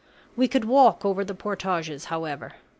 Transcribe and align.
We 0.35 0.47
could 0.47 0.65
walk 0.65 1.05
over 1.05 1.23
the 1.23 1.35
portages, 1.35 2.05
however. 2.05 2.53